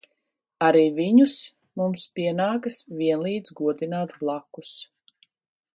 [0.67, 1.35] Arī viņus
[1.81, 4.73] mums pienākas vienlīdz godināt blakus.